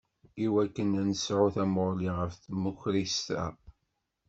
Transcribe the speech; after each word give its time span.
Iwakken 0.45 0.89
ad 0.99 1.05
nesɛu 1.09 1.47
tamuɣli 1.55 2.09
ɣef 2.19 2.33
tmukrist-a. 2.35 3.43